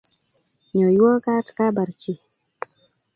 nyoiwakat 0.75 1.47
kabar 1.57 1.89
chi 2.01 2.13